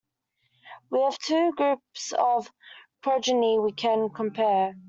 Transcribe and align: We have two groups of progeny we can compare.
We 0.89 0.99
have 1.01 1.19
two 1.19 1.51
groups 1.53 2.11
of 2.13 2.51
progeny 3.03 3.59
we 3.59 3.71
can 3.71 4.09
compare. 4.09 4.73